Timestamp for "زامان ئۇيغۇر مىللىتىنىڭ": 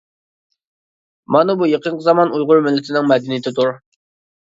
2.09-3.11